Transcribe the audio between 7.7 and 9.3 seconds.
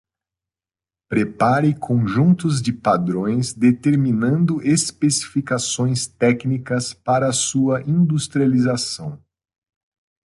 industrialização.